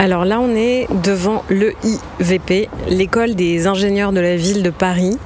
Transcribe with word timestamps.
Alors 0.00 0.24
là, 0.24 0.40
on 0.40 0.54
est 0.56 0.86
devant 1.04 1.44
l'EIVP, 1.50 2.70
l'école 2.88 3.34
des 3.34 3.66
ingénieurs 3.66 4.12
de 4.12 4.20
la 4.20 4.34
ville 4.34 4.62
de 4.62 4.70
Paris, 4.70 5.18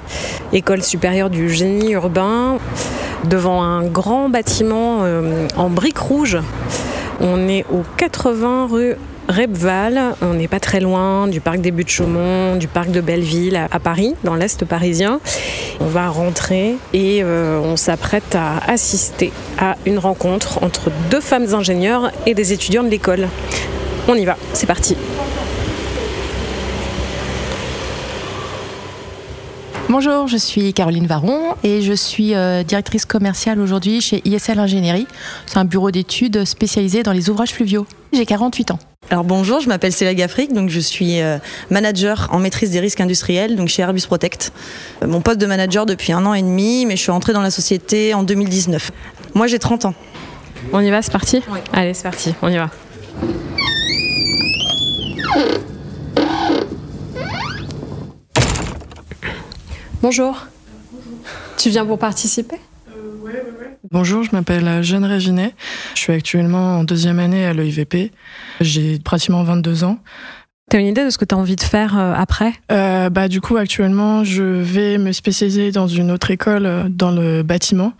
école 0.53 0.83
supérieure 0.83 1.31
du 1.31 1.49
génie 1.49 1.93
urbain, 1.93 2.59
devant 3.23 3.63
un 3.63 3.85
grand 3.85 4.29
bâtiment 4.29 5.03
euh, 5.03 5.47
en 5.57 5.71
briques 5.71 5.99
rouges. 5.99 6.39
On 7.21 7.47
est 7.47 7.65
au 7.73 7.85
80 7.99 8.67
rue 8.69 8.95
Repval, 9.29 10.17
on 10.23 10.35
n'est 10.35 10.49
pas 10.49 10.59
très 10.59 10.81
loin 10.81 11.29
du 11.29 11.41
parc 11.41 11.61
des 11.61 11.71
Buttes-Chaumont, 11.71 12.57
du 12.57 12.67
parc 12.67 12.91
de 12.91 13.01
Belleville 13.01 13.69
à 13.71 13.79
Paris, 13.79 14.17
dans 14.25 14.35
l'Est 14.35 14.65
parisien. 14.65 15.21
On 15.79 15.87
va 15.87 16.09
rentrer 16.09 16.75
et 16.93 17.23
euh, 17.23 17.61
on 17.63 17.77
s'apprête 17.77 18.35
à 18.35 18.59
assister 18.67 19.33
à 19.57 19.77
une 19.87 20.01
rencontre 20.01 20.65
entre 20.65 20.91
deux 21.13 21.21
femmes 21.21 21.55
ingénieurs 21.55 22.11
et 22.27 22.35
des 22.35 22.53
étudiants 22.53 22.83
de 22.83 22.91
l'école. 22.91 23.29
On 24.07 24.15
y 24.17 24.27
va, 24.27 24.37
c'est 24.53 24.67
parti. 24.67 24.97
Bonjour, 29.89 30.29
je 30.29 30.37
suis 30.37 30.75
Caroline 30.75 31.07
Varon 31.07 31.55
et 31.63 31.81
je 31.81 31.95
suis 31.95 32.35
euh, 32.35 32.63
directrice 32.65 33.07
commerciale 33.07 33.61
aujourd'hui 33.61 34.03
chez 34.03 34.21
ISL 34.27 34.59
Ingénierie. 34.59 35.07
C'est 35.47 35.57
un 35.57 35.65
bureau 35.65 35.91
d'études 35.91 36.45
spécialisé 36.45 37.03
dans 37.03 37.13
les 37.13 37.31
ouvrages 37.31 37.53
fluviaux. 37.53 37.87
J'ai 38.13 38.27
48 38.27 38.73
ans. 38.73 38.79
Alors 39.11 39.25
bonjour, 39.25 39.61
je 39.61 39.69
m'appelle 39.69 39.93
Célia 39.93 40.13
Gaffric, 40.13 40.53
donc 40.53 40.69
je 40.69 40.81
suis 40.81 41.23
euh, 41.23 41.39
manager 41.71 42.29
en 42.31 42.41
maîtrise 42.41 42.73
des 42.73 42.81
risques 42.81 43.01
industriels, 43.01 43.57
donc 43.57 43.69
chez 43.69 43.81
Airbus 43.81 44.03
Protect. 44.07 44.53
Euh, 45.03 45.07
mon 45.07 45.23
poste 45.23 45.39
de 45.39 45.47
manager 45.47 45.87
depuis 45.87 46.13
un 46.13 46.27
an 46.27 46.35
et 46.35 46.43
demi, 46.43 46.85
mais 46.85 46.97
je 46.97 47.03
suis 47.03 47.11
entrée 47.11 47.33
dans 47.33 47.43
la 47.43 47.51
société 47.51 48.13
en 48.13 48.23
2019. 48.23 48.91
Moi 49.35 49.47
j'ai 49.47 49.59
30 49.59 49.87
ans. 49.87 49.95
On 50.75 50.81
y 50.81 50.91
va, 50.91 51.01
c'est 51.01 51.13
parti 51.13 51.43
Allez, 51.73 51.95
c'est 51.95 52.03
parti, 52.03 52.35
on 52.43 52.49
y 52.49 52.57
va. 52.57 52.69
Bonjour. 60.03 60.47
Tu 61.57 61.71
viens 61.71 61.87
pour 61.87 61.99
participer? 61.99 62.57
Bonjour, 63.91 64.23
je 64.23 64.31
m'appelle 64.33 64.83
Jeanne 64.83 65.05
Réginet. 65.05 65.55
Je 65.95 66.01
suis 66.01 66.13
actuellement 66.13 66.79
en 66.79 66.85
deuxième 66.85 67.19
année 67.19 67.47
à 67.47 67.53
l'EIVP. 67.53 68.13
J'ai 68.61 68.99
pratiquement 68.99 69.45
22 69.45 69.85
ans. 69.85 69.99
T'as 70.71 70.79
une 70.81 70.87
idée 70.87 71.05
de 71.05 71.11
ce 71.11 71.19
que 71.19 71.25
tu 71.25 71.35
as 71.35 71.39
envie 71.39 71.57
de 71.57 71.63
faire 71.63 71.99
euh, 71.99 72.15
après? 72.17 72.53
Euh, 72.73 73.11
bah, 73.11 73.29
Du 73.29 73.41
coup, 73.41 73.57
actuellement, 73.57 74.25
je 74.25 74.43
vais 74.43 74.99
me 74.99 75.13
spécialiser 75.13 75.71
dans 75.71 75.87
une 75.87 76.11
autre 76.11 76.31
école 76.31 76.67
euh, 76.67 76.85
dans 76.89 77.11
le 77.11 77.43
bâtiment, 77.43 77.93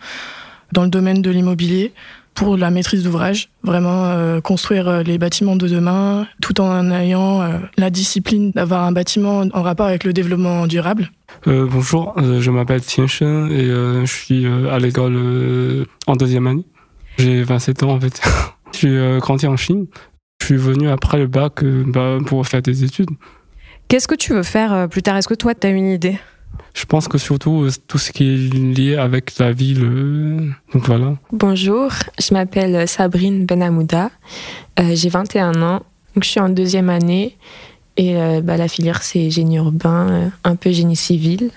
dans 0.71 0.83
le 0.83 0.89
domaine 0.89 1.21
de 1.21 1.29
l'immobilier 1.29 1.93
pour 2.35 2.57
la 2.57 2.69
maîtrise 2.69 3.03
d'ouvrage, 3.03 3.49
vraiment 3.63 4.05
euh, 4.05 4.41
construire 4.41 4.87
euh, 4.87 5.03
les 5.03 5.17
bâtiments 5.17 5.55
de 5.55 5.67
demain, 5.67 6.27
tout 6.41 6.59
en 6.61 6.91
ayant 6.91 7.41
euh, 7.41 7.57
la 7.77 7.89
discipline 7.89 8.51
d'avoir 8.51 8.83
un 8.83 8.91
bâtiment 8.91 9.45
en 9.53 9.61
rapport 9.63 9.87
avec 9.87 10.03
le 10.03 10.13
développement 10.13 10.67
durable. 10.67 11.11
bonjour, 11.45 12.13
je 12.17 12.51
m'appelle 12.51 12.81
Tienshen 12.81 13.49
et 13.51 13.65
je 13.65 14.05
suis 14.05 14.45
à 14.45 14.77
l'école 14.79 15.85
en 16.07 16.15
deuxième 16.15 16.47
année. 16.47 16.65
J'ai 17.17 17.43
27 17.43 17.83
ans 17.83 17.91
en 17.91 17.99
fait. 17.99 18.21
je 18.73 18.77
suis 18.77 19.19
grandi 19.19 19.47
en 19.47 19.55
Chine. 19.55 19.87
Je 20.41 20.47
suis 20.47 20.57
venu 20.57 20.89
après 20.89 21.17
le 21.17 21.27
bac 21.27 21.63
bah, 21.63 22.17
pour 22.25 22.45
faire 22.45 22.61
des 22.61 22.83
études. 22.83 23.09
Qu'est-ce 23.87 24.07
que 24.07 24.15
tu 24.15 24.33
veux 24.33 24.43
faire 24.43 24.87
plus 24.89 25.01
tard? 25.01 25.17
Est-ce 25.17 25.27
que 25.27 25.33
toi, 25.33 25.55
tu 25.55 25.67
as 25.67 25.69
une 25.69 25.87
idée? 25.91 26.19
Je 26.73 26.85
pense 26.85 27.07
que 27.07 27.17
surtout 27.17 27.63
euh, 27.63 27.71
tout 27.87 27.97
ce 27.97 28.11
qui 28.11 28.23
est 28.23 28.53
lié 28.53 28.95
avec 28.95 29.37
la 29.39 29.51
ville. 29.51 29.83
Euh, 29.83 30.49
donc 30.73 30.85
voilà. 30.85 31.15
Bonjour, 31.31 31.89
je 32.19 32.33
m'appelle 32.33 32.87
Sabrine 32.87 33.45
Benamouda. 33.45 34.11
Euh, 34.79 34.91
j'ai 34.93 35.09
21 35.09 35.61
ans. 35.61 35.81
Donc 36.13 36.23
je 36.23 36.29
suis 36.29 36.39
en 36.39 36.49
deuxième 36.49 36.89
année. 36.89 37.37
Et 37.97 38.17
bah, 38.43 38.57
la 38.57 38.67
filière, 38.67 39.03
c'est 39.03 39.29
génie 39.29 39.55
urbain, 39.55 40.29
un 40.43 40.55
peu 40.57 40.69
génie 40.69 40.97
civil. 40.97 41.49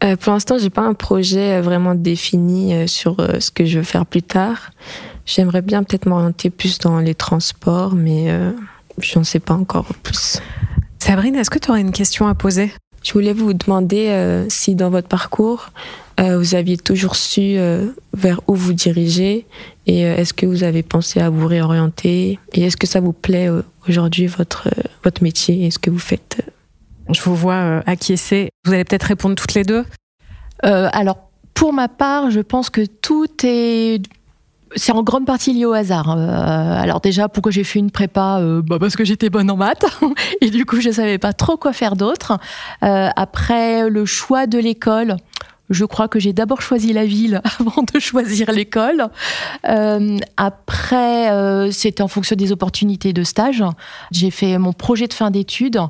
pour 0.00 0.32
l'instant, 0.32 0.58
j'ai 0.58 0.68
pas 0.68 0.82
un 0.82 0.94
projet 0.94 1.60
vraiment 1.60 1.94
défini 1.94 2.88
sur 2.88 3.24
ce 3.38 3.52
que 3.52 3.64
je 3.64 3.78
veux 3.78 3.84
faire 3.84 4.04
plus 4.04 4.22
tard. 4.22 4.72
J'aimerais 5.26 5.62
bien 5.62 5.84
peut-être 5.84 6.06
m'orienter 6.06 6.50
plus 6.50 6.80
dans 6.80 6.98
les 6.98 7.14
transports, 7.14 7.94
mais 7.94 8.36
je 8.98 9.16
n'en 9.16 9.22
sais 9.22 9.38
pas 9.38 9.54
encore 9.54 9.86
plus. 10.02 10.40
Sabrine, 10.98 11.36
est-ce 11.36 11.50
que 11.50 11.60
tu 11.60 11.70
aurais 11.70 11.82
une 11.82 11.92
question 11.92 12.26
à 12.26 12.34
poser? 12.34 12.72
Je 13.06 13.12
voulais 13.12 13.32
vous 13.32 13.52
demander 13.52 14.08
euh, 14.08 14.46
si 14.48 14.74
dans 14.74 14.90
votre 14.90 15.06
parcours, 15.06 15.70
euh, 16.18 16.38
vous 16.38 16.56
aviez 16.56 16.76
toujours 16.76 17.14
su 17.14 17.54
euh, 17.56 17.86
vers 18.12 18.40
où 18.48 18.54
vous 18.56 18.72
dirigez 18.72 19.46
et 19.86 20.00
est-ce 20.00 20.34
que 20.34 20.44
vous 20.44 20.64
avez 20.64 20.82
pensé 20.82 21.20
à 21.20 21.30
vous 21.30 21.46
réorienter 21.46 22.40
et 22.52 22.62
est-ce 22.64 22.76
que 22.76 22.88
ça 22.88 22.98
vous 22.98 23.12
plaît 23.12 23.48
aujourd'hui 23.88 24.26
votre, 24.26 24.68
votre 25.04 25.22
métier 25.22 25.66
et 25.66 25.70
ce 25.70 25.78
que 25.78 25.88
vous 25.88 26.00
faites? 26.00 26.42
Je 27.08 27.20
vous 27.20 27.36
vois 27.36 27.80
acquiescer. 27.86 28.50
Vous 28.64 28.72
allez 28.72 28.82
peut-être 28.82 29.04
répondre 29.04 29.36
toutes 29.36 29.54
les 29.54 29.62
deux 29.62 29.84
Alors, 30.64 31.30
pour 31.54 31.72
ma 31.72 31.86
part, 31.86 32.32
je 32.32 32.40
pense 32.40 32.70
que 32.70 32.84
tout 32.84 33.28
est 33.44 34.02
c'est 34.74 34.92
en 34.92 35.02
grande 35.02 35.26
partie 35.26 35.52
lié 35.52 35.64
au 35.64 35.72
hasard. 35.72 36.10
Euh, 36.10 36.82
alors 36.82 37.00
déjà, 37.00 37.28
pourquoi 37.28 37.52
j'ai 37.52 37.64
fait 37.64 37.78
une 37.78 37.90
prépa 37.90 38.38
euh, 38.40 38.62
bah 38.62 38.78
Parce 38.80 38.96
que 38.96 39.04
j'étais 39.04 39.30
bonne 39.30 39.50
en 39.50 39.56
maths 39.56 39.86
et 40.40 40.50
du 40.50 40.64
coup, 40.64 40.80
je 40.80 40.90
savais 40.90 41.18
pas 41.18 41.32
trop 41.32 41.56
quoi 41.56 41.72
faire 41.72 41.96
d'autre. 41.96 42.38
Euh, 42.82 43.08
après, 43.14 43.88
le 43.88 44.04
choix 44.04 44.46
de 44.46 44.58
l'école, 44.58 45.16
je 45.70 45.84
crois 45.84 46.08
que 46.08 46.18
j'ai 46.18 46.32
d'abord 46.32 46.62
choisi 46.62 46.92
la 46.92 47.04
ville 47.04 47.40
avant 47.60 47.82
de 47.82 48.00
choisir 48.00 48.50
l'école. 48.50 49.08
Après, 49.64 51.72
c'était 51.72 52.02
en 52.02 52.08
fonction 52.08 52.36
des 52.36 52.52
opportunités 52.52 53.12
de 53.12 53.24
stage. 53.24 53.64
J'ai 54.12 54.30
fait 54.30 54.58
mon 54.58 54.72
projet 54.72 55.06
de 55.06 55.14
fin 55.14 55.30
d'études 55.30 55.80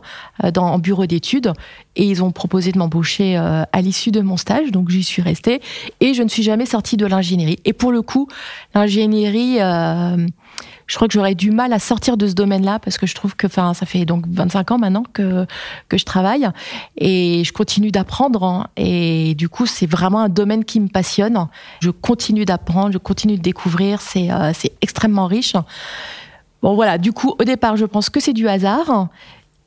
dans 0.53 0.67
en 0.67 0.79
bureau 0.79 1.07
d'études 1.07 1.53
et 1.97 2.05
ils 2.05 2.23
ont 2.23 2.31
proposé 2.31 2.73
de 2.73 2.79
m'embaucher 2.79 3.37
euh, 3.37 3.65
à 3.73 3.81
l'issue 3.81 4.11
de 4.11 4.21
mon 4.21 4.37
stage, 4.37 4.71
donc 4.71 4.91
j'y 4.91 5.03
suis 5.03 5.23
restée 5.23 5.61
et 6.01 6.15
je 6.15 6.23
ne 6.23 6.29
suis 6.29 6.43
jamais 6.43 6.67
sortie 6.67 6.97
de 6.97 7.07
l'ingénierie. 7.07 7.59
Et 7.65 7.73
pour 7.73 7.93
le 7.93 8.03
coup, 8.03 8.29
l'ingénierie 8.75 9.61
euh, 9.61 10.27
je 10.87 10.95
crois 10.95 11.09
que 11.09 11.15
j'aurais 11.15 11.35
du 11.35 11.51
mal 11.51 11.73
à 11.73 11.79
sortir 11.79 12.17
de 12.17 12.27
ce 12.29 12.35
domaine-là 12.35 12.79
parce 12.79 12.97
que 12.97 13.07
je 13.07 13.15
trouve 13.15 13.35
que, 13.35 13.47
enfin, 13.47 13.75
ça 13.75 13.87
fait 13.87 14.05
donc 14.05 14.25
25 14.29 14.71
ans 14.71 14.79
maintenant 14.79 15.03
que, 15.13 15.47
que 15.89 15.99
je 15.99 16.05
travaille 16.05 16.49
et 16.97 17.43
je 17.45 17.53
continue 17.53 17.91
d'apprendre. 17.91 18.45
Hein. 18.45 18.67
et 18.77 19.35
du 19.35 19.49
coup, 19.49 19.67
c'est 19.67 19.87
vraiment 19.87 20.21
un 20.21 20.29
domaine 20.29 20.65
qui 20.65 20.79
me 20.79 20.89
passionne. 20.89 21.49
Je 21.81 21.91
continue 21.91 22.45
d'apprendre, 22.45 22.93
je 22.93 22.99
continue 22.99 23.37
de 23.37 23.43
découvrir. 23.43 24.01
C'est 24.01 24.31
euh, 24.31 24.53
c'est 24.55 24.73
extrêmement 24.81 25.27
riche. 25.27 25.55
Bon, 26.63 26.75
voilà. 26.75 26.99
Du 26.99 27.13
coup, 27.13 27.35
au 27.39 27.45
départ, 27.45 27.77
je 27.77 27.85
pense 27.85 28.09
que 28.09 28.21
c'est 28.21 28.33
du 28.33 28.49
hasard, 28.49 29.09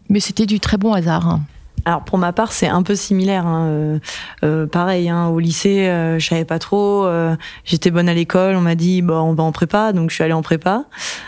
mais 0.08 0.20
c'était 0.20 0.46
du 0.46 0.60
très 0.60 0.78
bon 0.78 0.94
hasard. 0.94 1.40
Alors 1.86 2.04
pour 2.04 2.18
ma 2.18 2.34
part, 2.34 2.52
c'est 2.52 2.68
un 2.68 2.84
peu 2.84 2.96
similaire. 2.96 3.46
Hein. 3.46 3.66
Euh, 3.68 4.00
euh, 4.44 4.68
pareil, 4.68 5.10
hein, 5.10 5.28
au 5.28 5.40
lycée, 5.40 5.88
euh, 5.88 6.20
je 6.20 6.28
savais 6.28 6.46
pas 6.46 6.60
trop. 6.60 7.06
Euh, 7.06 7.36
j'étais 7.66 7.92
bonne 7.92 8.10
à 8.10 8.14
l'école. 8.14 8.56
On 8.56 8.62
m'a 8.62 8.76
dit, 8.76 9.02
bon, 9.02 9.16
on 9.16 9.34
va 9.34 9.44
en 9.44 9.52
prépa, 9.52 9.94
donc 9.94 10.10
je 10.10 10.16
suis 10.16 10.24
allée 10.24 10.34
en 10.34 10.42
prépa. 10.42 10.86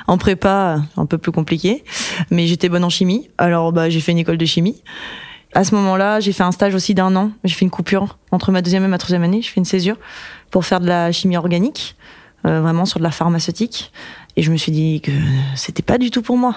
En 0.08 0.18
prépa, 0.18 0.82
un 0.98 1.06
peu 1.06 1.18
plus 1.18 1.32
compliqué, 1.32 1.84
mais 2.30 2.48
j'étais 2.48 2.70
bonne 2.70 2.84
en 2.84 2.90
chimie. 2.90 3.30
Alors 3.38 3.72
bah, 3.72 3.90
j'ai 3.90 4.00
fait 4.00 4.12
une 4.12 4.20
école 4.20 4.38
de 4.38 4.46
chimie. 4.46 4.82
À 5.54 5.64
ce 5.64 5.76
moment-là, 5.76 6.20
j'ai 6.20 6.32
fait 6.32 6.44
un 6.44 6.52
stage 6.52 6.76
aussi 6.76 6.94
d'un 6.94 7.16
an. 7.16 7.32
J'ai 7.44 7.56
fait 7.56 7.66
une 7.66 7.72
coupure 7.72 8.18
entre 8.32 8.52
ma 8.52 8.62
deuxième 8.62 8.84
et 8.86 8.88
ma 8.88 8.98
troisième 8.98 9.24
année. 9.24 9.42
Je 9.42 9.50
fais 9.50 9.60
une 9.60 9.66
césure 9.66 9.98
pour 10.50 10.66
faire 10.66 10.80
de 10.80 10.88
la 10.88 11.12
chimie 11.12 11.36
organique, 11.36 11.98
vraiment 12.46 12.86
sur 12.86 13.00
de 13.00 13.04
la 13.04 13.12
pharmaceutique. 13.12 13.92
Et 14.42 14.44
je 14.44 14.52
me 14.52 14.58
suis 14.58 14.72
dit 14.72 15.02
que 15.02 15.12
c'était 15.54 15.84
pas 15.84 16.00
du 16.00 16.10
tout 16.10 16.24
pour 16.24 16.36
moi. 16.36 16.56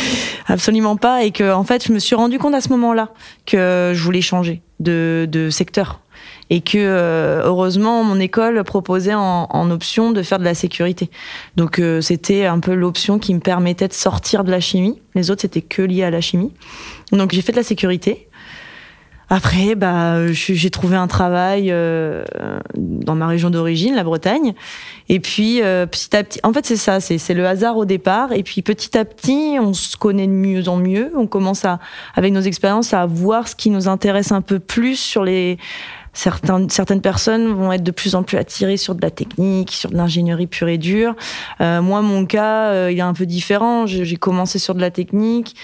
Absolument 0.46 0.96
pas. 0.96 1.22
Et 1.22 1.32
que, 1.32 1.52
en 1.52 1.64
fait, 1.64 1.86
je 1.86 1.92
me 1.92 1.98
suis 1.98 2.14
rendu 2.14 2.38
compte 2.38 2.54
à 2.54 2.62
ce 2.62 2.70
moment-là 2.70 3.10
que 3.44 3.92
je 3.94 4.02
voulais 4.02 4.22
changer 4.22 4.62
de, 4.80 5.48
secteur. 5.50 6.00
Et 6.48 6.62
que, 6.62 6.78
euh, 6.78 7.42
heureusement, 7.44 8.02
mon 8.04 8.18
école 8.20 8.64
proposait 8.64 9.12
en, 9.12 9.48
en, 9.50 9.70
option 9.70 10.12
de 10.12 10.22
faire 10.22 10.38
de 10.38 10.44
la 10.44 10.54
sécurité. 10.54 11.10
Donc, 11.56 11.78
euh, 11.78 12.00
c'était 12.00 12.46
un 12.46 12.58
peu 12.58 12.72
l'option 12.72 13.18
qui 13.18 13.34
me 13.34 13.40
permettait 13.40 13.88
de 13.88 13.92
sortir 13.92 14.42
de 14.42 14.50
la 14.50 14.60
chimie. 14.60 14.98
Les 15.14 15.30
autres, 15.30 15.42
c'était 15.42 15.60
que 15.60 15.82
lié 15.82 16.04
à 16.04 16.10
la 16.10 16.22
chimie. 16.22 16.52
Donc, 17.12 17.32
j'ai 17.32 17.42
fait 17.42 17.52
de 17.52 17.58
la 17.58 17.64
sécurité. 17.64 18.25
Après, 19.28 19.74
bah, 19.74 20.32
j'ai 20.32 20.70
trouvé 20.70 20.96
un 20.96 21.08
travail 21.08 21.72
euh, 21.72 22.24
dans 22.76 23.16
ma 23.16 23.26
région 23.26 23.50
d'origine, 23.50 23.96
la 23.96 24.04
Bretagne. 24.04 24.54
Et 25.08 25.18
puis, 25.18 25.62
euh, 25.62 25.86
petit 25.86 26.14
à 26.16 26.22
petit, 26.22 26.38
en 26.44 26.52
fait, 26.52 26.64
c'est 26.64 26.76
ça, 26.76 27.00
c'est 27.00 27.34
le 27.34 27.46
hasard 27.46 27.76
au 27.76 27.84
départ. 27.84 28.32
Et 28.32 28.44
puis, 28.44 28.62
petit 28.62 28.96
à 28.96 29.04
petit, 29.04 29.56
on 29.60 29.72
se 29.72 29.96
connaît 29.96 30.28
de 30.28 30.32
mieux 30.32 30.68
en 30.68 30.76
mieux. 30.76 31.10
On 31.16 31.26
commence 31.26 31.64
à, 31.64 31.80
avec 32.14 32.32
nos 32.32 32.40
expériences, 32.40 32.94
à 32.94 33.04
voir 33.06 33.48
ce 33.48 33.56
qui 33.56 33.70
nous 33.70 33.88
intéresse 33.88 34.30
un 34.30 34.42
peu 34.42 34.60
plus 34.60 34.96
sur 34.96 35.24
les. 35.24 35.58
Certains, 36.12 36.66
certaines 36.70 37.02
personnes 37.02 37.52
vont 37.52 37.70
être 37.72 37.82
de 37.82 37.90
plus 37.90 38.14
en 38.14 38.22
plus 38.22 38.38
attirées 38.38 38.78
sur 38.78 38.94
de 38.94 39.02
la 39.02 39.10
technique, 39.10 39.70
sur 39.70 39.90
de 39.90 39.96
l'ingénierie 39.96 40.46
pure 40.46 40.68
et 40.68 40.78
dure. 40.78 41.14
Euh, 41.60 41.82
moi, 41.82 42.00
mon 42.00 42.24
cas, 42.24 42.70
euh, 42.70 42.90
il 42.90 42.96
est 42.96 43.02
un 43.02 43.12
peu 43.12 43.26
différent. 43.26 43.84
J'ai 43.86 44.16
commencé 44.16 44.58
sur 44.58 44.74
de 44.74 44.80
la 44.80 44.90
technique 44.90 45.54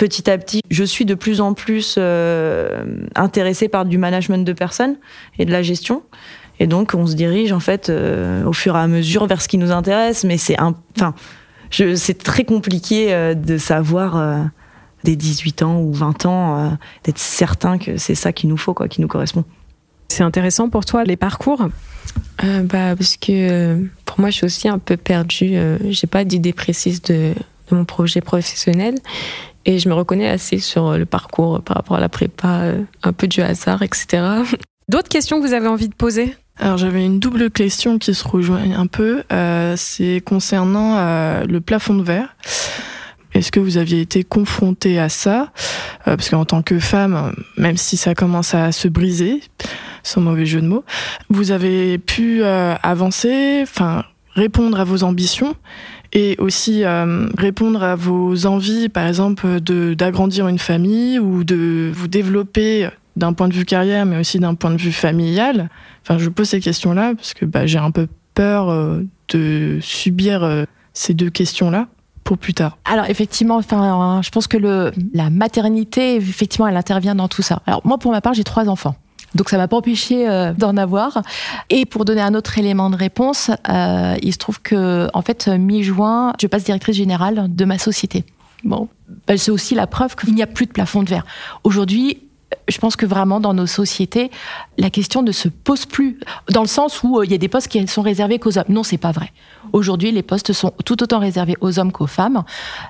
petit 0.00 0.30
à 0.30 0.38
petit, 0.38 0.62
je 0.70 0.82
suis 0.82 1.04
de 1.04 1.14
plus 1.14 1.42
en 1.42 1.52
plus 1.52 1.96
euh, 1.98 2.84
intéressée 3.14 3.68
par 3.68 3.84
du 3.84 3.98
management 3.98 4.46
de 4.46 4.52
personnes 4.54 4.96
et 5.38 5.44
de 5.44 5.52
la 5.52 5.60
gestion. 5.60 6.02
Et 6.58 6.66
donc, 6.66 6.94
on 6.94 7.06
se 7.06 7.14
dirige 7.14 7.52
en 7.52 7.60
fait 7.60 7.90
euh, 7.90 8.42
au 8.46 8.54
fur 8.54 8.76
et 8.76 8.78
à 8.78 8.86
mesure 8.86 9.26
vers 9.26 9.42
ce 9.42 9.48
qui 9.48 9.58
nous 9.58 9.72
intéresse. 9.72 10.24
Mais 10.24 10.38
c'est 10.38 10.58
un, 10.58 10.74
enfin, 10.96 11.14
c'est 11.70 12.16
très 12.16 12.44
compliqué 12.44 13.12
euh, 13.12 13.34
de 13.34 13.58
savoir 13.58 14.48
dès 15.04 15.16
18 15.16 15.62
ans 15.64 15.78
ou 15.80 15.92
20 15.92 16.24
ans, 16.24 16.78
d'être 17.04 17.18
certain 17.18 17.76
que 17.76 17.98
c'est 17.98 18.14
ça 18.14 18.32
qu'il 18.32 18.48
nous 18.48 18.56
faut, 18.56 18.72
quoi, 18.72 18.88
qui 18.88 19.02
nous 19.02 19.08
correspond. 19.08 19.44
C'est 20.08 20.22
intéressant 20.22 20.70
pour 20.70 20.86
toi 20.86 21.04
les 21.04 21.16
parcours? 21.16 21.68
Bah, 22.42 22.96
Parce 22.96 23.18
que 23.18 23.84
pour 24.06 24.18
moi, 24.18 24.30
je 24.30 24.36
suis 24.36 24.46
aussi 24.46 24.66
un 24.66 24.78
peu 24.78 24.96
perdue. 24.96 25.58
J'ai 25.90 26.06
pas 26.06 26.24
d'idée 26.24 26.54
précise 26.54 27.02
de, 27.02 27.34
de, 27.70 27.76
mon 27.76 27.84
projet 27.84 28.22
professionnel. 28.22 28.94
Et 29.70 29.78
je 29.78 29.88
me 29.88 29.94
reconnais 29.94 30.28
assez 30.28 30.58
sur 30.58 30.98
le 30.98 31.06
parcours 31.06 31.62
par 31.62 31.76
rapport 31.76 31.96
à 31.96 32.00
la 32.00 32.08
prépa, 32.08 32.72
un 33.04 33.12
peu 33.12 33.28
du 33.28 33.40
hasard, 33.40 33.82
etc. 33.82 34.20
D'autres 34.88 35.08
questions 35.08 35.40
que 35.40 35.46
vous 35.46 35.52
avez 35.52 35.68
envie 35.68 35.88
de 35.88 35.94
poser? 35.94 36.34
Alors 36.58 36.76
j'avais 36.76 37.06
une 37.06 37.20
double 37.20 37.52
question 37.52 37.98
qui 37.98 38.12
se 38.12 38.26
rejoigne 38.26 38.74
un 38.74 38.88
peu. 38.88 39.22
Euh, 39.32 39.74
c'est 39.76 40.20
concernant 40.26 40.96
euh, 40.96 41.44
le 41.44 41.60
plafond 41.60 41.94
de 41.94 42.02
verre. 42.02 42.34
Est-ce 43.32 43.52
que 43.52 43.60
vous 43.60 43.76
aviez 43.76 44.00
été 44.00 44.24
confronté 44.24 44.98
à 44.98 45.08
ça? 45.08 45.52
Euh, 46.08 46.16
Parce 46.16 46.30
qu'en 46.30 46.44
tant 46.44 46.62
que 46.62 46.80
femme, 46.80 47.32
même 47.56 47.76
si 47.76 47.96
ça 47.96 48.16
commence 48.16 48.52
à 48.52 48.72
se 48.72 48.88
briser, 48.88 49.40
sans 50.02 50.20
mauvais 50.20 50.46
jeu 50.46 50.60
de 50.60 50.66
mots, 50.66 50.84
vous 51.28 51.52
avez 51.52 51.98
pu 51.98 52.42
avancer, 52.42 53.60
enfin 53.62 54.02
répondre 54.34 54.80
à 54.80 54.84
vos 54.84 55.04
ambitions 55.04 55.54
et 56.12 56.36
aussi 56.38 56.82
répondre 57.38 57.82
à 57.82 57.94
vos 57.94 58.46
envies, 58.46 58.88
par 58.88 59.06
exemple, 59.06 59.60
d'agrandir 59.60 60.48
une 60.48 60.58
famille 60.58 61.18
ou 61.18 61.44
de 61.44 61.90
vous 61.94 62.08
développer 62.08 62.88
d'un 63.16 63.32
point 63.32 63.48
de 63.48 63.54
vue 63.54 63.64
carrière, 63.64 64.06
mais 64.06 64.18
aussi 64.18 64.38
d'un 64.38 64.54
point 64.54 64.70
de 64.70 64.80
vue 64.80 64.92
familial. 64.92 65.68
Enfin, 66.02 66.18
je 66.18 66.28
pose 66.28 66.48
ces 66.48 66.60
questions-là 66.60 67.14
parce 67.14 67.34
que 67.34 67.44
bah, 67.44 67.66
j'ai 67.66 67.78
un 67.78 67.90
peu 67.90 68.08
peur 68.34 68.70
euh, 68.70 69.02
de 69.28 69.78
subir 69.80 70.42
euh, 70.42 70.64
ces 70.92 71.14
deux 71.14 71.30
questions-là 71.30 71.88
pour 72.24 72.38
plus 72.38 72.54
tard. 72.54 72.78
Alors 72.84 73.06
effectivement, 73.08 73.56
enfin, 73.56 74.20
je 74.22 74.30
pense 74.30 74.46
que 74.46 74.56
le, 74.56 74.92
la 75.14 75.30
maternité, 75.30 76.16
effectivement, 76.16 76.66
elle 76.66 76.76
intervient 76.76 77.14
dans 77.14 77.28
tout 77.28 77.42
ça. 77.42 77.62
Alors 77.66 77.80
moi, 77.84 77.98
pour 77.98 78.12
ma 78.12 78.20
part, 78.20 78.34
j'ai 78.34 78.44
trois 78.44 78.68
enfants. 78.68 78.96
Donc 79.34 79.48
ça 79.48 79.56
m'a 79.56 79.68
pas 79.68 79.76
empêché 79.76 80.28
euh, 80.28 80.52
d'en 80.52 80.76
avoir. 80.76 81.22
Et 81.68 81.86
pour 81.86 82.04
donner 82.04 82.20
un 82.20 82.34
autre 82.34 82.58
élément 82.58 82.90
de 82.90 82.96
réponse, 82.96 83.50
il 83.68 84.32
se 84.32 84.38
trouve 84.38 84.60
que 84.60 85.08
en 85.14 85.22
fait 85.22 85.48
mi-juin, 85.48 86.32
je 86.40 86.46
passe 86.46 86.64
directrice 86.64 86.96
générale 86.96 87.46
de 87.48 87.64
ma 87.64 87.78
société. 87.78 88.24
Bon, 88.64 88.88
bah, 89.26 89.36
c'est 89.36 89.50
aussi 89.50 89.74
la 89.74 89.86
preuve 89.86 90.16
qu'il 90.16 90.34
n'y 90.34 90.42
a 90.42 90.46
plus 90.46 90.66
de 90.66 90.72
plafond 90.72 91.02
de 91.02 91.08
verre. 91.08 91.24
Aujourd'hui, 91.64 92.18
je 92.68 92.78
pense 92.78 92.96
que 92.96 93.06
vraiment 93.06 93.40
dans 93.40 93.54
nos 93.54 93.66
sociétés, 93.66 94.30
la 94.78 94.90
question 94.90 95.22
ne 95.22 95.32
se 95.32 95.48
pose 95.48 95.86
plus 95.86 96.18
dans 96.48 96.62
le 96.62 96.66
sens 96.66 97.02
où 97.02 97.18
euh, 97.18 97.24
il 97.24 97.30
y 97.30 97.34
a 97.34 97.38
des 97.38 97.48
postes 97.48 97.68
qui 97.68 97.86
sont 97.86 98.02
réservés 98.02 98.38
qu'aux 98.38 98.58
hommes. 98.58 98.64
Non, 98.68 98.82
c'est 98.82 98.98
pas 98.98 99.12
vrai. 99.12 99.32
Aujourd'hui, 99.72 100.12
les 100.12 100.22
postes 100.22 100.52
sont 100.52 100.72
tout 100.84 101.02
autant 101.02 101.18
réservés 101.18 101.56
aux 101.60 101.78
hommes 101.78 101.92
qu'aux 101.92 102.06
femmes. 102.06 102.42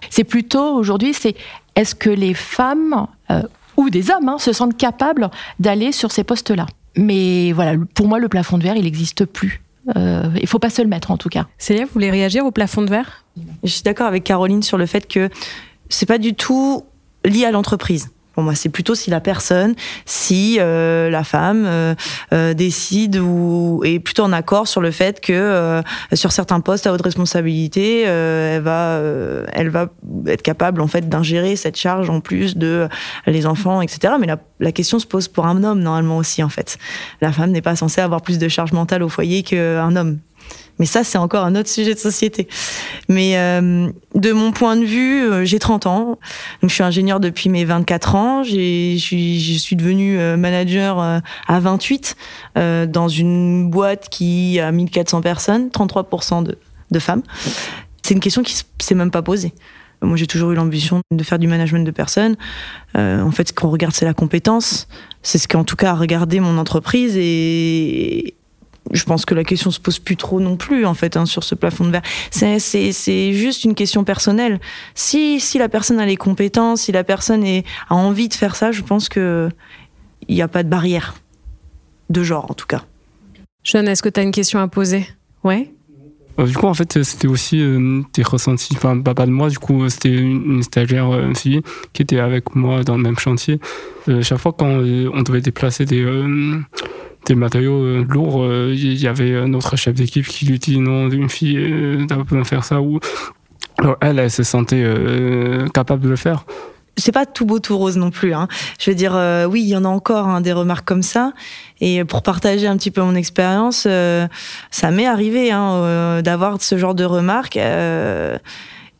C'est 0.08 0.24
plutôt 0.24 0.74
aujourd'hui, 0.74 1.14
c'est 1.14 1.36
est-ce 1.76 1.94
que 1.94 2.10
les 2.10 2.34
femmes 2.34 3.06
euh, 3.30 3.42
ou 3.76 3.90
des 3.90 4.10
hommes 4.10 4.28
hein, 4.28 4.38
se 4.38 4.52
sentent 4.52 4.76
capables 4.76 5.30
d'aller 5.58 5.92
sur 5.92 6.12
ces 6.12 6.24
postes-là. 6.24 6.66
Mais 6.96 7.52
voilà, 7.52 7.78
pour 7.94 8.08
moi, 8.08 8.18
le 8.18 8.28
plafond 8.28 8.58
de 8.58 8.62
verre, 8.62 8.76
il 8.76 8.84
n'existe 8.84 9.24
plus. 9.24 9.62
Euh, 9.96 10.28
il 10.40 10.46
faut 10.46 10.58
pas 10.58 10.70
se 10.70 10.82
le 10.82 10.88
mettre 10.88 11.10
en 11.10 11.16
tout 11.16 11.28
cas. 11.28 11.46
Célia, 11.58 11.84
vous 11.84 11.90
voulez 11.92 12.10
réagir 12.10 12.44
au 12.44 12.50
plafond 12.50 12.82
de 12.82 12.90
verre? 12.90 13.24
Je 13.62 13.68
suis 13.68 13.82
d'accord 13.82 14.06
avec 14.06 14.24
Caroline 14.24 14.62
sur 14.62 14.76
le 14.76 14.86
fait 14.86 15.08
que 15.08 15.30
c'est 15.88 16.06
pas 16.06 16.18
du 16.18 16.34
tout 16.34 16.84
lié 17.24 17.44
à 17.44 17.50
l'entreprise 17.50 18.10
moi, 18.36 18.54
c'est 18.54 18.68
plutôt 18.68 18.94
si 18.94 19.10
la 19.10 19.20
personne, 19.20 19.74
si 20.06 20.58
euh, 20.60 21.10
la 21.10 21.24
femme 21.24 21.64
euh, 21.66 21.94
euh, 22.32 22.54
décide 22.54 23.16
ou 23.16 23.82
est 23.84 23.98
plutôt 23.98 24.22
en 24.24 24.32
accord 24.32 24.68
sur 24.68 24.80
le 24.80 24.90
fait 24.90 25.20
que 25.20 25.82
sur 26.12 26.32
certains 26.32 26.60
postes 26.60 26.86
à 26.86 26.92
haute 26.92 27.02
responsabilité, 27.02 28.02
elle 28.02 28.62
va, 28.62 29.00
elle 29.52 29.68
va 29.68 29.88
être 30.26 30.42
capable 30.42 30.80
en 30.80 30.86
fait 30.86 31.08
d'ingérer 31.08 31.56
cette 31.56 31.76
charge 31.76 32.10
en 32.10 32.20
plus 32.20 32.56
de 32.56 32.88
les 33.26 33.46
enfants, 33.46 33.82
etc. 33.82 34.14
Mais 34.20 34.26
la, 34.26 34.38
la, 34.60 34.72
question 34.72 34.98
se 34.98 35.06
pose 35.06 35.28
pour 35.28 35.46
un 35.46 35.62
homme 35.64 35.80
normalement 35.80 36.16
aussi 36.16 36.42
en 36.42 36.48
fait. 36.48 36.78
La 37.20 37.32
femme 37.32 37.50
n'est 37.50 37.62
pas 37.62 37.76
censée 37.76 38.00
avoir 38.00 38.22
plus 38.22 38.38
de 38.38 38.48
charge 38.48 38.72
mentale 38.72 39.02
au 39.02 39.08
foyer 39.08 39.42
qu'un 39.42 39.96
homme. 39.96 40.18
Mais 40.80 40.86
ça, 40.86 41.04
c'est 41.04 41.18
encore 41.18 41.44
un 41.44 41.54
autre 41.56 41.68
sujet 41.68 41.92
de 41.92 41.98
société. 41.98 42.48
Mais 43.10 43.36
euh, 43.36 43.90
de 44.14 44.32
mon 44.32 44.50
point 44.50 44.76
de 44.76 44.84
vue, 44.84 45.22
euh, 45.22 45.44
j'ai 45.44 45.58
30 45.58 45.86
ans. 45.86 46.18
Donc, 46.62 46.70
je 46.70 46.74
suis 46.74 46.82
ingénieur 46.82 47.20
depuis 47.20 47.50
mes 47.50 47.66
24 47.66 48.14
ans. 48.14 48.42
Je 48.42 48.96
suis, 48.96 49.38
je 49.38 49.58
suis 49.58 49.76
devenue 49.76 50.18
euh, 50.18 50.38
manager 50.38 50.98
à 51.46 51.60
28 51.60 52.16
dans 52.56 53.08
une 53.08 53.68
boîte 53.68 54.08
qui 54.08 54.58
a 54.58 54.72
1400 54.72 55.20
personnes, 55.20 55.68
33% 55.68 56.44
de, 56.44 56.58
de 56.90 56.98
femmes. 56.98 57.22
C'est 58.02 58.14
une 58.14 58.20
question 58.20 58.42
qui 58.42 58.54
s'est 58.78 58.94
même 58.94 59.10
pas 59.10 59.22
posée. 59.22 59.52
Moi, 60.02 60.16
j'ai 60.16 60.26
toujours 60.26 60.50
eu 60.52 60.54
l'ambition 60.54 61.02
de 61.10 61.22
faire 61.22 61.38
du 61.38 61.46
management 61.46 61.84
de 61.84 61.90
personnes. 61.90 62.36
en 62.94 63.30
fait, 63.32 63.48
ce 63.48 63.52
qu'on 63.52 63.68
regarde, 63.68 63.94
c'est 63.94 64.06
la 64.06 64.14
compétence. 64.14 64.88
C'est 65.22 65.36
ce 65.36 65.46
qu'en 65.46 65.64
tout 65.64 65.76
cas 65.76 65.90
a 65.90 65.94
regardé 65.94 66.40
mon 66.40 66.56
entreprise 66.56 67.16
et, 67.18 68.34
je 68.92 69.04
pense 69.04 69.24
que 69.24 69.34
la 69.34 69.44
question 69.44 69.70
se 69.70 69.80
pose 69.80 69.98
plus 69.98 70.16
trop 70.16 70.40
non 70.40 70.56
plus 70.56 70.86
en 70.86 70.94
fait 70.94 71.16
hein, 71.16 71.26
sur 71.26 71.44
ce 71.44 71.54
plafond 71.54 71.84
de 71.84 71.90
verre. 71.90 72.02
C'est 72.30 73.32
juste 73.32 73.64
une 73.64 73.74
question 73.74 74.04
personnelle. 74.04 74.60
Si, 74.94 75.40
si 75.40 75.58
la 75.58 75.68
personne 75.68 76.00
a 76.00 76.06
les 76.06 76.16
compétences, 76.16 76.82
si 76.82 76.92
la 76.92 77.04
personne 77.04 77.44
est, 77.44 77.64
a 77.88 77.94
envie 77.94 78.28
de 78.28 78.34
faire 78.34 78.56
ça, 78.56 78.72
je 78.72 78.82
pense 78.82 79.08
que 79.08 79.48
il 80.28 80.34
n'y 80.34 80.42
a 80.42 80.48
pas 80.48 80.62
de 80.62 80.68
barrière 80.68 81.14
de 82.08 82.22
genre 82.22 82.50
en 82.50 82.54
tout 82.54 82.66
cas. 82.66 82.84
Jeanne, 83.64 83.88
est-ce 83.88 84.02
que 84.02 84.08
tu 84.08 84.20
as 84.20 84.22
une 84.22 84.32
question 84.32 84.60
à 84.60 84.68
poser? 84.68 85.06
Ouais. 85.44 85.70
Euh, 86.38 86.46
du 86.46 86.56
coup, 86.56 86.66
en 86.66 86.74
fait, 86.74 87.02
c'était 87.02 87.28
aussi 87.28 87.60
euh, 87.60 88.02
des 88.14 88.22
ressentis, 88.22 88.74
enfin, 88.76 88.98
pas, 89.00 89.26
de 89.26 89.30
moi, 89.30 89.48
du 89.48 89.58
coup, 89.58 89.88
c'était 89.88 90.14
une, 90.14 90.62
stagiaire 90.62 91.10
euh, 91.10 91.34
fille 91.34 91.60
qui 91.92 92.02
était 92.02 92.20
avec 92.20 92.54
moi 92.54 92.82
dans 92.84 92.96
le 92.96 93.02
même 93.02 93.18
chantier. 93.18 93.60
chaque 94.22 94.38
fois 94.38 94.52
quand 94.56 94.66
on 94.66 95.22
devait 95.22 95.40
déplacer 95.40 95.84
des, 95.84 96.04
matériaux 97.34 97.82
euh, 97.84 98.04
lourds, 98.08 98.44
il 98.44 98.50
euh, 98.50 98.74
y 98.74 99.06
avait 99.06 99.46
notre 99.46 99.76
chef 99.76 99.94
d'équipe 99.94 100.26
qui 100.26 100.46
lui 100.46 100.58
dit 100.58 100.78
non, 100.78 101.08
une 101.10 101.28
fille, 101.28 101.58
euh, 101.58 102.04
t'as 102.08 102.16
pas 102.16 102.22
besoin 102.22 102.42
de 102.42 102.46
faire 102.46 102.64
ça. 102.64 102.80
Ou 102.80 102.98
elle, 104.00 104.18
elle 104.18 104.30
se 104.30 104.42
sentait 104.42 104.84
capable 105.72 106.02
de 106.02 106.08
le 106.08 106.16
faire 106.16 106.44
c'est 106.96 107.12
pas 107.12 107.26
tout 107.26 107.46
beau 107.46 107.58
tout 107.58 107.76
rose 107.78 107.96
non 107.96 108.10
plus. 108.10 108.34
Hein. 108.34 108.48
Je 108.78 108.90
veux 108.90 108.96
dire, 108.96 109.18
oui, 109.48 109.62
il 109.62 109.68
y 109.68 109.76
en 109.76 109.84
a 109.84 109.88
encore 109.88 110.26
hein, 110.26 110.40
des 110.40 110.52
remarques 110.52 110.86
comme 110.86 111.02
ça. 111.02 111.32
Et 111.80 112.04
pour 112.04 112.22
partager 112.22 112.66
un 112.66 112.76
petit 112.76 112.90
peu 112.90 113.00
mon 113.00 113.14
expérience, 113.14 113.86
ça 114.70 114.90
m'est 114.90 115.06
arrivé 115.06 115.50
hein, 115.50 116.20
d'avoir 116.22 116.60
ce 116.60 116.76
genre 116.76 116.94
de 116.94 117.04
remarques. 117.04 117.58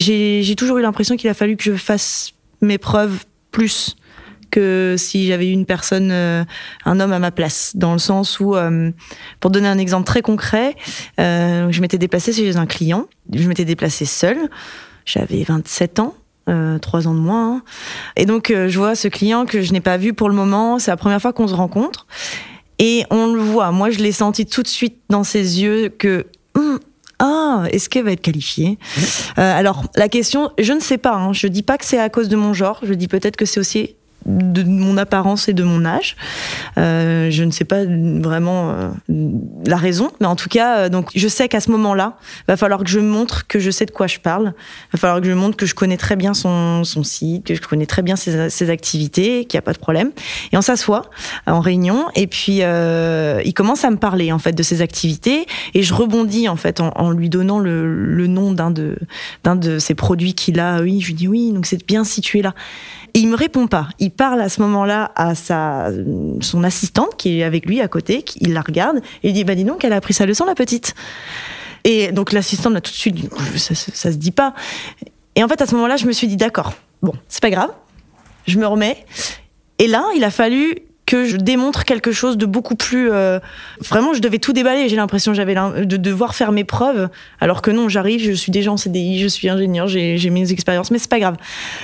J'ai 0.00 0.54
toujours 0.56 0.78
eu 0.78 0.82
l'impression 0.82 1.16
qu'il 1.16 1.28
a 1.28 1.34
fallu 1.34 1.56
que 1.56 1.64
je 1.64 1.74
fasse 1.74 2.32
mes 2.62 2.78
preuves 2.78 3.24
plus 3.50 3.96
que 4.50 4.96
si 4.98 5.26
j'avais 5.26 5.48
eu 5.48 5.52
une 5.52 5.66
personne, 5.66 6.10
euh, 6.10 6.44
un 6.84 7.00
homme 7.00 7.12
à 7.12 7.18
ma 7.18 7.30
place, 7.30 7.72
dans 7.76 7.92
le 7.92 7.98
sens 7.98 8.40
où, 8.40 8.56
euh, 8.56 8.90
pour 9.38 9.50
donner 9.50 9.68
un 9.68 9.78
exemple 9.78 10.06
très 10.06 10.22
concret, 10.22 10.76
euh, 11.18 11.70
je 11.70 11.80
m'étais 11.80 11.98
déplacée 11.98 12.32
chez 12.32 12.56
un 12.56 12.66
client, 12.66 13.06
je 13.32 13.48
m'étais 13.48 13.64
déplacée 13.64 14.04
seule, 14.04 14.50
j'avais 15.04 15.44
27 15.44 16.00
ans. 16.00 16.14
Trois 16.80 17.08
ans 17.08 17.14
de 17.14 17.20
moins. 17.20 17.56
Hein. 17.56 17.62
Et 18.16 18.26
donc, 18.26 18.52
je 18.52 18.78
vois 18.78 18.94
ce 18.94 19.08
client 19.08 19.46
que 19.46 19.62
je 19.62 19.72
n'ai 19.72 19.80
pas 19.80 19.96
vu 19.96 20.12
pour 20.12 20.28
le 20.28 20.34
moment. 20.34 20.78
C'est 20.78 20.90
la 20.90 20.96
première 20.96 21.20
fois 21.20 21.32
qu'on 21.32 21.48
se 21.48 21.54
rencontre. 21.54 22.06
Et 22.78 23.04
on 23.10 23.32
le 23.32 23.40
voit. 23.40 23.72
Moi, 23.72 23.90
je 23.90 23.98
l'ai 23.98 24.12
senti 24.12 24.46
tout 24.46 24.62
de 24.62 24.68
suite 24.68 24.98
dans 25.10 25.22
ses 25.22 25.62
yeux 25.62 25.90
que 25.90 26.26
hum, 26.54 26.78
ah, 27.20 27.64
est-ce 27.70 27.90
qu'elle 27.90 28.04
va 28.04 28.12
être 28.12 28.22
qualifiée? 28.22 28.78
Alors, 29.36 29.84
la 29.94 30.08
question, 30.08 30.50
je 30.58 30.72
ne 30.72 30.80
sais 30.80 30.96
pas. 30.96 31.14
Hein. 31.14 31.34
Je 31.34 31.46
dis 31.46 31.62
pas 31.62 31.76
que 31.76 31.84
c'est 31.84 31.98
à 31.98 32.08
cause 32.08 32.30
de 32.30 32.36
mon 32.36 32.54
genre. 32.54 32.80
Je 32.82 32.94
dis 32.94 33.08
peut-être 33.08 33.36
que 33.36 33.44
c'est 33.44 33.60
aussi 33.60 33.96
de 34.26 34.62
mon 34.62 34.96
apparence 34.96 35.48
et 35.48 35.52
de 35.52 35.62
mon 35.62 35.84
âge. 35.84 36.16
Euh, 36.78 37.30
je 37.30 37.42
ne 37.44 37.50
sais 37.50 37.64
pas 37.64 37.84
vraiment 37.84 38.70
euh, 38.70 38.90
la 39.66 39.76
raison, 39.76 40.10
mais 40.20 40.26
en 40.26 40.36
tout 40.36 40.48
cas, 40.48 40.78
euh, 40.78 40.88
donc 40.88 41.10
je 41.14 41.28
sais 41.28 41.48
qu'à 41.48 41.60
ce 41.60 41.70
moment-là, 41.70 42.16
va 42.48 42.56
falloir 42.56 42.80
que 42.80 42.90
je 42.90 43.00
montre 43.00 43.46
que 43.46 43.58
je 43.58 43.70
sais 43.70 43.86
de 43.86 43.90
quoi 43.90 44.06
je 44.06 44.18
parle. 44.18 44.52
Va 44.92 44.98
falloir 44.98 45.20
que 45.20 45.26
je 45.26 45.32
montre 45.32 45.56
que 45.56 45.66
je 45.66 45.74
connais 45.74 45.96
très 45.96 46.16
bien 46.16 46.34
son, 46.34 46.84
son 46.84 47.02
site, 47.02 47.46
que 47.46 47.54
je 47.54 47.60
connais 47.60 47.86
très 47.86 48.02
bien 48.02 48.16
ses, 48.16 48.70
activités, 48.70 49.46
qu'il 49.46 49.56
n'y 49.56 49.60
a 49.60 49.62
pas 49.62 49.72
de 49.72 49.78
problème. 49.78 50.10
Et 50.52 50.56
on 50.56 50.62
s'assoit 50.62 51.10
en 51.46 51.60
réunion, 51.60 52.06
et 52.14 52.26
puis 52.26 52.60
il 52.60 53.54
commence 53.54 53.84
à 53.84 53.90
me 53.90 53.96
parler 53.96 54.32
en 54.32 54.38
fait 54.38 54.52
de 54.52 54.62
ses 54.62 54.82
activités, 54.82 55.46
et 55.74 55.82
je 55.82 55.94
rebondis 55.94 56.48
en 56.48 56.56
fait 56.56 56.80
en, 56.80 56.92
en 56.96 57.10
lui 57.10 57.28
donnant 57.28 57.58
le, 57.58 58.04
le 58.04 58.26
nom 58.26 58.52
d'un 58.52 58.70
de 58.70 58.96
d'un 59.44 59.56
de 59.56 59.78
ses 59.78 59.94
produits 59.94 60.34
qu'il 60.34 60.60
a. 60.60 60.80
Oui, 60.80 61.00
je 61.00 61.06
lui 61.08 61.14
dis 61.14 61.28
oui, 61.28 61.52
donc 61.52 61.66
c'est 61.66 61.84
bien 61.86 62.04
situé 62.04 62.42
là. 62.42 62.54
Et 63.14 63.20
il 63.20 63.28
me 63.28 63.36
répond 63.36 63.66
pas. 63.66 63.88
Il 63.98 64.10
parle 64.10 64.40
à 64.40 64.48
ce 64.48 64.60
moment-là 64.62 65.12
à 65.14 65.34
sa, 65.34 65.90
son 66.40 66.64
assistante 66.64 67.16
qui 67.16 67.40
est 67.40 67.42
avec 67.42 67.66
lui 67.66 67.80
à 67.80 67.88
côté, 67.88 68.24
il 68.36 68.52
la 68.52 68.60
regarde 68.60 68.98
et 69.22 69.28
il 69.28 69.32
dit 69.32 69.44
bah 69.44 69.54
dis 69.54 69.64
donc, 69.64 69.84
elle 69.84 69.92
a 69.92 69.96
appris 69.96 70.14
sa 70.14 70.26
leçon 70.26 70.44
la 70.44 70.54
petite. 70.54 70.94
Et 71.84 72.12
donc 72.12 72.32
l'assistante 72.32 72.76
a 72.76 72.80
tout 72.80 72.92
de 72.92 72.96
suite 72.96 73.14
dit 73.14 73.28
ça, 73.56 73.74
ça, 73.74 74.12
se 74.12 74.16
dit 74.16 74.30
pas. 74.30 74.54
Et 75.34 75.42
en 75.42 75.48
fait 75.48 75.60
à 75.62 75.66
ce 75.66 75.74
moment-là, 75.74 75.96
je 75.96 76.06
me 76.06 76.12
suis 76.12 76.28
dit 76.28 76.36
d'accord, 76.36 76.74
bon, 77.02 77.12
c'est 77.28 77.42
pas 77.42 77.50
grave, 77.50 77.70
je 78.46 78.58
me 78.58 78.66
remets. 78.66 79.04
Et 79.78 79.86
là, 79.86 80.04
il 80.14 80.24
a 80.24 80.30
fallu 80.30 80.74
que 81.10 81.24
je 81.24 81.36
démontre 81.36 81.84
quelque 81.84 82.12
chose 82.12 82.38
de 82.38 82.46
beaucoup 82.46 82.76
plus. 82.76 83.10
Euh, 83.10 83.40
vraiment, 83.80 84.14
je 84.14 84.20
devais 84.20 84.38
tout 84.38 84.52
déballer. 84.52 84.88
J'ai 84.88 84.94
l'impression 84.94 85.34
j'avais 85.34 85.56
de 85.56 85.96
devoir 85.96 86.36
faire 86.36 86.52
mes 86.52 86.62
preuves, 86.62 87.08
alors 87.40 87.62
que 87.62 87.72
non, 87.72 87.88
j'arrive, 87.88 88.22
je 88.22 88.30
suis 88.30 88.52
déjà 88.52 88.70
en 88.70 88.76
CDI, 88.76 89.18
je 89.18 89.26
suis 89.26 89.48
ingénieur, 89.48 89.88
j'ai 89.88 90.30
mes 90.30 90.52
expériences, 90.52 90.92
mais 90.92 90.98
c'est 90.98 91.10
pas 91.10 91.18
grave. 91.18 91.34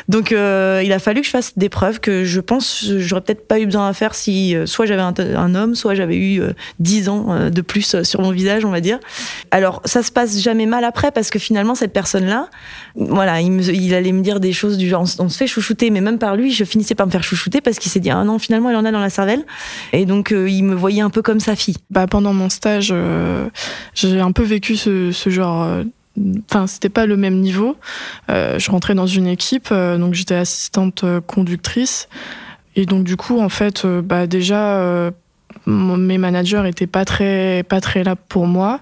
Donc, 0.09 0.31
euh, 0.31 0.81
il 0.85 0.93
a 0.93 1.01
fallu 1.01 1.23
que 1.23 1.27
je 1.27 1.33
fasse 1.33 1.59
des 1.59 1.69
preuves 1.69 1.99
que 1.99 2.25
je 2.25 2.41
pense 2.41 2.85
j'aurais 2.99 3.21
peut-être 3.21 3.49
pas 3.49 3.59
eu 3.59 3.67
besoin 3.67 3.89
à 3.89 3.93
faire 3.93 4.15
si 4.15 4.55
euh, 4.55 4.65
soit 4.65 4.87
j'avais 4.87 5.03
un, 5.03 5.55
homme, 5.57 5.75
soit 5.75 5.97
j'avais 5.97 6.17
eu 6.17 6.43
10 6.79 7.09
ans 7.09 7.51
de 7.51 7.61
plus 7.63 8.03
sur 8.05 8.21
mon 8.21 8.31
visage, 8.31 8.65
on 8.65 8.71
va 8.71 8.81
dire. 8.81 9.01
Alors, 9.51 9.83
ça 9.85 10.05
se 10.05 10.13
passe 10.13 10.39
jamais 10.39 10.67
mal 10.67 10.85
après 10.85 11.11
parce 11.11 11.31
que 11.31 11.41
finalement, 11.41 11.75
cette 11.75 11.93
personne-là, 11.93 12.49
voilà, 12.95 13.41
il, 13.41 13.93
allait 13.93 14.13
me 14.13 14.23
dire 14.23 14.39
des 14.39 14.53
choses 14.53 14.79
du 14.79 14.89
genre 14.89 15.05
on, 15.19 15.29
se 15.29 15.37
fait 15.37 15.49
chouchouter, 15.49 15.91
mais 15.91 16.01
même 16.01 16.19
par 16.19 16.37
lui, 16.37 16.53
je 16.53 16.63
finissais 16.63 16.95
par 16.95 17.07
me 17.07 17.11
faire 17.11 17.25
chouchouter 17.25 17.61
parce 17.61 17.81
qu'il 17.81 17.91
s'est 17.91 18.01
dit 18.01 18.11
ah 18.11 18.23
non, 18.23 18.39
finalement, 18.39 18.71
il 18.71 18.77
en 18.77 18.85
a 18.85 18.93
dans 18.93 19.01
la 19.01 19.11
Et 19.93 20.07
donc, 20.07 20.33
euh, 20.33 20.49
il 20.49 20.65
me 20.65 20.75
voyait 20.75 21.03
un 21.03 21.11
peu 21.11 21.23
comme 21.23 21.41
sa 21.41 21.57
fille. 21.57 21.77
Bah, 21.91 22.07
pendant 22.07 22.33
mon 22.33 22.49
stage, 22.49 22.91
euh, 22.93 23.49
j'ai 23.95 24.21
un 24.21 24.33
peu 24.33 24.43
vécu 24.43 24.77
ce, 24.77 25.13
genre. 25.27 25.63
Euh, 25.63 25.85
enfin, 26.51 26.67
c'était 26.67 26.89
pas 26.89 27.07
le 27.07 27.17
même 27.17 27.41
niveau. 27.41 27.77
je 28.29 28.71
rentrais 28.71 28.95
dans 28.95 29.07
une 29.07 29.27
équipe, 29.27 29.73
donc 29.73 30.15
j'étais 30.15 30.35
assistante 30.35 31.05
conductrice. 31.27 32.09
Et 32.75 32.87
donc, 32.87 33.05
du 33.05 33.17
coup, 33.17 33.41
en 33.41 33.49
fait, 33.49 33.87
bah, 33.87 34.27
déjà, 34.27 35.11
mes 35.67 36.19
managers 36.19 36.63
étaient 36.67 36.87
pas 36.87 37.05
très, 37.05 37.65
pas 37.69 37.81
très 37.81 38.05
là 38.05 38.17
pour 38.17 38.47
moi. 38.47 38.81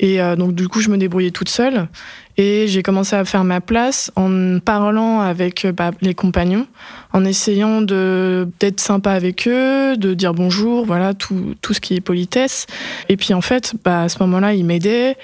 Et 0.00 0.18
donc, 0.36 0.54
du 0.54 0.68
coup, 0.68 0.80
je 0.80 0.90
me 0.90 0.96
débrouillais 0.96 1.30
toute 1.30 1.48
seule. 1.48 1.88
Et 2.36 2.66
j'ai 2.66 2.82
commencé 2.82 3.14
à 3.14 3.24
faire 3.24 3.44
ma 3.44 3.60
place 3.60 4.10
en 4.16 4.58
parlant 4.58 5.20
avec 5.20 5.66
bah, 5.68 5.92
les 6.00 6.14
compagnons, 6.14 6.66
en 7.12 7.24
essayant 7.24 7.80
de 7.80 8.48
d'être 8.58 8.80
sympa 8.80 9.12
avec 9.12 9.46
eux, 9.46 9.96
de 9.96 10.14
dire 10.14 10.34
bonjour, 10.34 10.84
voilà 10.84 11.14
tout 11.14 11.54
tout 11.60 11.74
ce 11.74 11.80
qui 11.80 11.94
est 11.94 12.00
politesse. 12.00 12.66
Et 13.08 13.16
puis 13.16 13.34
en 13.34 13.40
fait, 13.40 13.74
bah, 13.84 14.02
à 14.02 14.08
ce 14.08 14.18
moment-là, 14.20 14.54
ils 14.54 14.64
m'aidaient. 14.64 15.16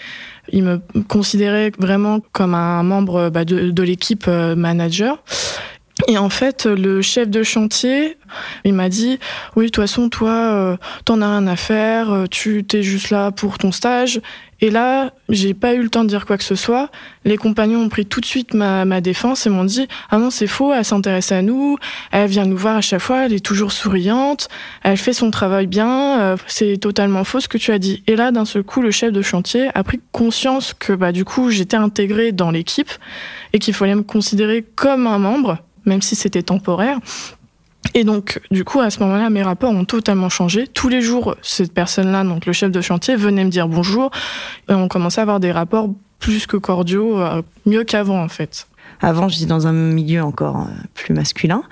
Ils 0.52 0.64
me 0.64 0.80
considéraient 1.08 1.72
vraiment 1.78 2.20
comme 2.32 2.54
un 2.54 2.82
membre 2.82 3.30
bah, 3.30 3.44
de, 3.44 3.82
l'équipe 3.82 4.24
euh, 4.26 4.56
manager. 4.56 5.22
Et 6.08 6.18
en 6.18 6.30
fait, 6.30 6.66
le 6.66 7.02
chef 7.02 7.28
de 7.28 7.42
chantier, 7.42 8.16
il 8.64 8.72
m'a 8.72 8.88
dit 8.88 9.18
Oui, 9.54 9.66
de 9.66 9.70
toute 9.70 9.82
façon, 9.82 10.08
toi, 10.08 10.30
euh, 10.30 10.76
t'en 11.04 11.20
as 11.20 11.38
rien 11.38 11.46
à 11.46 11.56
faire, 11.56 12.10
euh, 12.10 12.24
tu 12.26 12.64
t'es 12.64 12.82
juste 12.82 13.10
là 13.10 13.30
pour 13.30 13.58
ton 13.58 13.70
stage. 13.70 14.20
Et 14.60 14.70
là, 14.70 15.12
j'ai 15.28 15.54
pas 15.54 15.74
eu 15.74 15.82
le 15.82 15.88
temps 15.88 16.04
de 16.04 16.08
dire 16.08 16.26
quoi 16.26 16.36
que 16.36 16.44
ce 16.44 16.54
soit. 16.54 16.90
Les 17.24 17.36
compagnons 17.36 17.80
ont 17.80 17.88
pris 17.88 18.06
tout 18.06 18.20
de 18.20 18.26
suite 18.26 18.54
ma, 18.54 18.84
ma 18.84 19.00
défense 19.00 19.46
et 19.46 19.50
m'ont 19.50 19.64
dit 19.64 19.88
Ah 20.10 20.18
non, 20.18 20.30
c'est 20.30 20.46
faux, 20.46 20.72
elle 20.72 20.84
s'intéresse 20.84 21.32
à 21.32 21.42
nous, 21.42 21.78
elle 22.12 22.28
vient 22.28 22.44
nous 22.44 22.56
voir 22.56 22.76
à 22.76 22.80
chaque 22.80 23.00
fois, 23.00 23.26
elle 23.26 23.32
est 23.32 23.44
toujours 23.44 23.72
souriante, 23.72 24.48
elle 24.82 24.96
fait 24.96 25.12
son 25.12 25.30
travail 25.30 25.66
bien, 25.66 26.20
euh, 26.20 26.36
c'est 26.46 26.78
totalement 26.78 27.24
faux 27.24 27.40
ce 27.40 27.48
que 27.48 27.58
tu 27.58 27.72
as 27.72 27.78
dit. 27.78 28.02
Et 28.06 28.16
là, 28.16 28.32
d'un 28.32 28.44
seul 28.44 28.62
coup, 28.62 28.82
le 28.82 28.90
chef 28.90 29.12
de 29.12 29.22
chantier 29.22 29.68
a 29.74 29.82
pris 29.82 30.00
conscience 30.12 30.74
que 30.74 30.92
bah, 30.92 31.12
du 31.12 31.24
coup, 31.24 31.50
j'étais 31.50 31.76
intégrée 31.76 32.32
dans 32.32 32.50
l'équipe 32.50 32.90
et 33.52 33.58
qu'il 33.58 33.74
fallait 33.74 33.94
me 33.94 34.02
considérer 34.02 34.64
comme 34.76 35.06
un 35.06 35.18
membre 35.18 35.58
même 35.84 36.02
si 36.02 36.14
c'était 36.14 36.42
temporaire. 36.42 36.98
Et 37.94 38.04
donc, 38.04 38.40
du 38.50 38.64
coup, 38.64 38.80
à 38.80 38.90
ce 38.90 39.00
moment-là, 39.00 39.30
mes 39.30 39.42
rapports 39.42 39.70
ont 39.70 39.84
totalement 39.84 40.28
changé. 40.28 40.66
Tous 40.68 40.88
les 40.88 41.00
jours, 41.00 41.34
cette 41.42 41.72
personne-là, 41.72 42.24
donc 42.24 42.46
le 42.46 42.52
chef 42.52 42.70
de 42.70 42.80
chantier, 42.80 43.16
venait 43.16 43.44
me 43.44 43.50
dire 43.50 43.68
bonjour. 43.68 44.10
Et 44.68 44.74
on 44.74 44.88
commençait 44.88 45.20
à 45.20 45.22
avoir 45.22 45.40
des 45.40 45.52
rapports 45.52 45.90
plus 46.18 46.46
que 46.46 46.56
cordiaux, 46.56 47.18
euh, 47.18 47.42
mieux 47.66 47.84
qu'avant, 47.84 48.22
en 48.22 48.28
fait. 48.28 48.68
Avant, 49.00 49.28
j'étais 49.28 49.46
dans 49.46 49.66
un 49.66 49.72
milieu 49.72 50.22
encore 50.22 50.58
euh, 50.58 50.70
plus 50.94 51.14
masculin. 51.14 51.62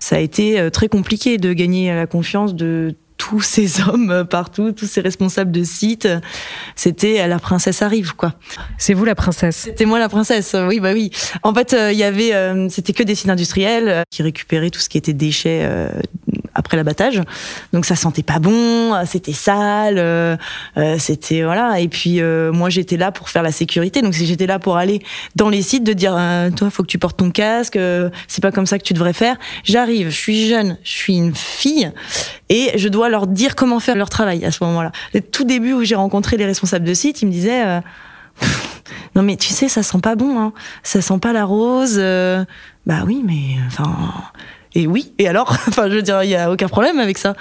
Ça 0.00 0.16
a 0.16 0.18
été 0.20 0.60
euh, 0.60 0.70
très 0.70 0.88
compliqué 0.88 1.36
de 1.36 1.52
gagner 1.52 1.92
la 1.92 2.06
confiance 2.06 2.54
de 2.54 2.94
tous 3.16 3.40
ces 3.40 3.80
hommes 3.80 4.26
partout, 4.28 4.72
tous 4.72 4.86
ces 4.86 5.00
responsables 5.00 5.50
de 5.50 5.64
sites. 5.64 6.08
C'était 6.74 7.26
la 7.26 7.38
princesse 7.38 7.82
arrive, 7.82 8.14
quoi. 8.14 8.34
C'est 8.78 8.94
vous 8.94 9.04
la 9.04 9.14
princesse 9.14 9.56
C'était 9.56 9.84
moi 9.84 9.98
la 9.98 10.08
princesse, 10.08 10.54
oui, 10.68 10.80
bah 10.80 10.92
oui. 10.92 11.10
En 11.42 11.54
fait, 11.54 11.72
euh, 11.72 11.92
il 11.92 11.98
y 11.98 12.04
avait, 12.04 12.34
euh, 12.34 12.68
c'était 12.68 12.92
que 12.92 13.02
des 13.02 13.14
sites 13.14 13.30
industriels 13.30 13.88
euh, 13.88 14.02
qui 14.10 14.22
récupéraient 14.22 14.70
tout 14.70 14.80
ce 14.80 14.88
qui 14.88 14.98
était 14.98 15.12
déchets 15.12 15.68
après 16.56 16.76
l'abattage. 16.76 17.22
Donc 17.72 17.84
ça 17.84 17.94
sentait 17.94 18.22
pas 18.22 18.38
bon, 18.38 18.94
c'était 19.04 19.32
sale, 19.32 19.98
euh, 19.98 20.36
euh, 20.78 20.96
c'était 20.98 21.42
voilà. 21.42 21.80
Et 21.80 21.88
puis 21.88 22.20
euh, 22.20 22.50
moi 22.50 22.70
j'étais 22.70 22.96
là 22.96 23.12
pour 23.12 23.28
faire 23.28 23.42
la 23.42 23.52
sécurité. 23.52 24.02
Donc 24.02 24.12
j'étais 24.12 24.46
là 24.46 24.58
pour 24.58 24.76
aller 24.76 25.02
dans 25.36 25.48
les 25.48 25.62
sites 25.62 25.84
de 25.84 25.92
dire 25.92 26.18
toi 26.56 26.70
faut 26.70 26.82
que 26.82 26.88
tu 26.88 26.98
portes 26.98 27.18
ton 27.18 27.30
casque, 27.30 27.78
c'est 28.26 28.42
pas 28.42 28.52
comme 28.52 28.66
ça 28.66 28.78
que 28.78 28.84
tu 28.84 28.94
devrais 28.94 29.12
faire. 29.12 29.36
J'arrive, 29.64 30.08
je 30.08 30.16
suis 30.16 30.48
jeune, 30.48 30.78
je 30.82 30.90
suis 30.90 31.16
une 31.16 31.34
fille 31.34 31.90
et 32.48 32.72
je 32.76 32.88
dois 32.88 33.08
leur 33.08 33.26
dire 33.26 33.54
comment 33.54 33.80
faire 33.80 33.96
leur 33.96 34.08
travail 34.08 34.44
à 34.44 34.50
ce 34.50 34.64
moment-là. 34.64 34.92
Le 35.14 35.20
tout 35.20 35.44
début 35.44 35.74
où 35.74 35.84
j'ai 35.84 35.94
rencontré 35.94 36.36
les 36.36 36.46
responsables 36.46 36.84
de 36.84 36.94
site, 36.94 37.22
ils 37.22 37.26
me 37.26 37.32
disaient 37.32 37.80
non 39.14 39.22
mais 39.22 39.36
tu 39.36 39.48
sais 39.48 39.68
ça 39.68 39.82
sent 39.82 40.00
pas 40.02 40.14
bon 40.14 40.38
hein. 40.38 40.52
ça 40.82 41.00
sent 41.00 41.18
pas 41.18 41.32
la 41.32 41.44
rose 41.44 41.96
bah 41.96 43.02
oui 43.06 43.22
mais 43.24 43.56
enfin 43.66 43.96
et 44.76 44.86
oui, 44.86 45.12
et 45.18 45.26
alors 45.26 45.50
Enfin, 45.68 45.88
je 45.88 45.94
veux 45.94 46.02
dire, 46.02 46.22
il 46.22 46.28
n'y 46.28 46.36
a 46.36 46.50
aucun 46.50 46.68
problème 46.68 46.98
avec 46.98 47.16
ça. 47.16 47.34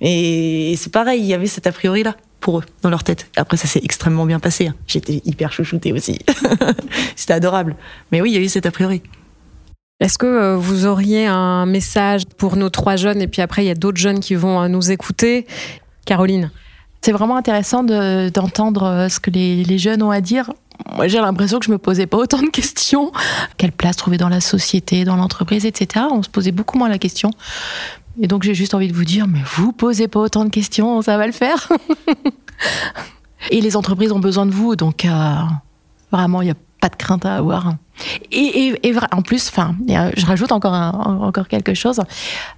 Et 0.00 0.74
c'est 0.78 0.92
pareil, 0.92 1.20
il 1.20 1.26
y 1.26 1.34
avait 1.34 1.48
cet 1.48 1.66
a 1.66 1.72
priori 1.72 2.04
là 2.04 2.14
pour 2.38 2.60
eux 2.60 2.64
dans 2.82 2.88
leur 2.88 3.02
tête. 3.02 3.26
Après, 3.36 3.56
ça 3.56 3.66
s'est 3.66 3.80
extrêmement 3.82 4.24
bien 4.24 4.38
passé. 4.38 4.68
Hein. 4.68 4.74
J'étais 4.86 5.20
hyper 5.24 5.52
chouchoutée 5.52 5.92
aussi. 5.92 6.20
C'était 7.16 7.32
adorable. 7.32 7.74
Mais 8.12 8.20
oui, 8.20 8.30
il 8.30 8.34
y 8.34 8.38
a 8.38 8.40
eu 8.40 8.48
cet 8.48 8.64
a 8.64 8.70
priori. 8.70 9.02
Est-ce 9.98 10.18
que 10.18 10.26
euh, 10.26 10.56
vous 10.56 10.86
auriez 10.86 11.26
un 11.26 11.66
message 11.66 12.26
pour 12.36 12.54
nos 12.54 12.70
trois 12.70 12.94
jeunes 12.94 13.20
et 13.20 13.26
puis 13.26 13.42
après 13.42 13.64
il 13.64 13.66
y 13.66 13.72
a 13.72 13.74
d'autres 13.74 13.98
jeunes 13.98 14.20
qui 14.20 14.36
vont 14.36 14.62
euh, 14.62 14.68
nous 14.68 14.92
écouter? 14.92 15.48
Caroline 16.06 16.52
C'est 17.02 17.10
vraiment 17.10 17.36
intéressant 17.36 17.82
d'entendre 17.82 18.84
euh, 18.84 19.08
ce 19.08 19.18
que 19.18 19.30
les, 19.30 19.64
les 19.64 19.78
jeunes 19.78 20.04
ont 20.04 20.12
à 20.12 20.20
dire 20.20 20.52
moi 20.94 21.08
j'ai 21.08 21.18
l'impression 21.18 21.58
que 21.58 21.66
je 21.66 21.70
me 21.70 21.78
posais 21.78 22.06
pas 22.06 22.18
autant 22.18 22.40
de 22.40 22.48
questions. 22.48 23.12
Quelle 23.56 23.72
place 23.72 23.96
trouver 23.96 24.16
dans 24.16 24.28
la 24.28 24.40
société, 24.40 25.04
dans 25.04 25.16
l'entreprise, 25.16 25.66
etc. 25.66 26.06
On 26.10 26.22
se 26.22 26.28
posait 26.28 26.52
beaucoup 26.52 26.78
moins 26.78 26.88
la 26.88 26.98
question. 26.98 27.30
Et 28.20 28.26
donc 28.26 28.42
j'ai 28.42 28.54
juste 28.54 28.74
envie 28.74 28.88
de 28.88 28.94
vous 28.94 29.04
dire, 29.04 29.26
mais 29.28 29.40
vous 29.56 29.72
posez 29.72 30.08
pas 30.08 30.20
autant 30.20 30.44
de 30.44 30.50
questions, 30.50 31.02
ça 31.02 31.16
va 31.16 31.26
le 31.26 31.32
faire. 31.32 31.68
et 33.50 33.60
les 33.60 33.76
entreprises 33.76 34.12
ont 34.12 34.18
besoin 34.18 34.46
de 34.46 34.50
vous, 34.50 34.76
donc 34.76 35.04
euh, 35.04 35.34
vraiment 36.10 36.42
il 36.42 36.46
n'y 36.46 36.50
a 36.50 36.56
pas 36.80 36.88
de 36.88 36.96
crainte 36.96 37.24
à 37.26 37.36
avoir. 37.36 37.74
Et, 38.30 38.74
en 39.10 39.22
plus, 39.22 39.48
enfin, 39.48 39.74
je 39.88 40.24
rajoute 40.24 40.52
encore 40.52 40.72
encore 40.72 41.48
quelque 41.48 41.74
chose. 41.74 42.00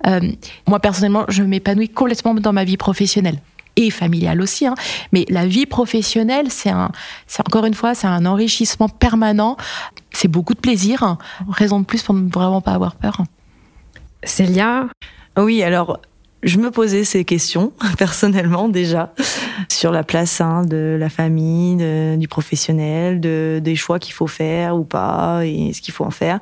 Euh, 0.06 0.20
moi 0.66 0.80
personnellement, 0.80 1.24
je 1.28 1.42
m'épanouis 1.42 1.88
complètement 1.88 2.34
dans 2.34 2.52
ma 2.52 2.64
vie 2.64 2.76
professionnelle 2.76 3.40
et 3.86 3.90
familiale 3.90 4.40
aussi. 4.40 4.66
Hein. 4.66 4.74
Mais 5.12 5.24
la 5.28 5.46
vie 5.46 5.66
professionnelle, 5.66 6.50
c'est 6.50 6.70
un, 6.70 6.90
c'est 7.26 7.40
encore 7.40 7.64
une 7.64 7.74
fois, 7.74 7.94
c'est 7.94 8.06
un 8.06 8.26
enrichissement 8.26 8.88
permanent. 8.88 9.56
C'est 10.12 10.28
beaucoup 10.28 10.54
de 10.54 10.60
plaisir. 10.60 11.16
Raison 11.48 11.80
de 11.80 11.84
plus 11.84 12.02
pour 12.02 12.14
ne 12.14 12.30
vraiment 12.30 12.60
pas 12.60 12.72
avoir 12.72 12.94
peur. 12.94 13.22
Célia? 14.22 14.86
Oui, 15.36 15.62
alors 15.62 16.00
je 16.42 16.58
me 16.58 16.70
posais 16.70 17.04
ces 17.04 17.24
questions 17.24 17.72
personnellement 17.98 18.68
déjà 18.68 19.12
sur 19.68 19.92
la 19.92 20.02
place 20.02 20.40
hein, 20.40 20.64
de 20.64 20.96
la 20.98 21.08
famille, 21.08 21.76
du 22.16 22.28
professionnel, 22.28 23.20
de, 23.20 23.60
des 23.62 23.76
choix 23.76 23.98
qu'il 23.98 24.14
faut 24.14 24.26
faire 24.26 24.76
ou 24.76 24.84
pas 24.84 25.44
et 25.44 25.72
ce 25.72 25.80
qu'il 25.80 25.92
faut 25.92 26.04
en 26.04 26.10
faire. 26.10 26.40